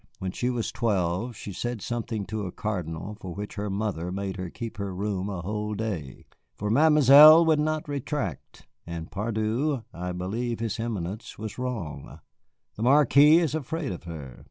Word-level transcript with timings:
When 0.17 0.31
she 0.31 0.49
was 0.49 0.71
twelve, 0.71 1.35
she 1.35 1.53
said 1.53 1.79
something 1.79 2.25
to 2.25 2.47
a 2.47 2.51
cardinal 2.51 3.15
for 3.19 3.35
which 3.35 3.53
her 3.53 3.69
mother 3.69 4.11
made 4.11 4.35
her 4.37 4.49
keep 4.49 4.77
her 4.77 4.95
room 4.95 5.29
a 5.29 5.41
whole 5.43 5.75
day. 5.75 6.25
For 6.55 6.71
Mademoiselle 6.71 7.45
would 7.45 7.59
not 7.59 7.87
retract, 7.87 8.65
and, 8.87 9.11
pardieu, 9.11 9.83
I 9.93 10.11
believe 10.13 10.59
his 10.59 10.79
Eminence 10.79 11.37
was 11.37 11.59
wrong. 11.59 12.19
The 12.77 12.81
Marquise 12.81 13.43
is 13.43 13.53
afraid 13.53 13.91
of 13.91 14.05
her. 14.05 14.39